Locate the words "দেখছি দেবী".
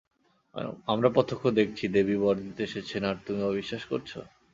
1.59-2.15